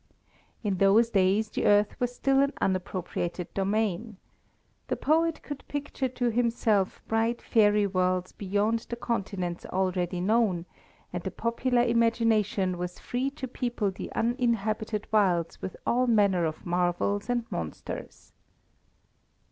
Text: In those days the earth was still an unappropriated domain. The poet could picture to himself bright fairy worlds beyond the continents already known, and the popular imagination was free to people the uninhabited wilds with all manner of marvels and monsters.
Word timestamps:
In 0.63 0.77
those 0.77 1.11
days 1.11 1.49
the 1.51 1.67
earth 1.67 1.95
was 1.99 2.15
still 2.15 2.39
an 2.41 2.53
unappropriated 2.59 3.53
domain. 3.53 4.17
The 4.87 4.95
poet 4.95 5.43
could 5.43 5.63
picture 5.67 6.07
to 6.09 6.31
himself 6.31 7.03
bright 7.07 7.39
fairy 7.39 7.85
worlds 7.85 8.31
beyond 8.31 8.79
the 8.89 8.95
continents 8.95 9.63
already 9.67 10.19
known, 10.19 10.65
and 11.13 11.21
the 11.21 11.29
popular 11.29 11.83
imagination 11.83 12.79
was 12.79 12.97
free 12.97 13.29
to 13.29 13.47
people 13.47 13.91
the 13.91 14.11
uninhabited 14.13 15.05
wilds 15.11 15.61
with 15.61 15.77
all 15.85 16.07
manner 16.07 16.45
of 16.45 16.65
marvels 16.65 17.29
and 17.29 17.45
monsters. 17.51 18.33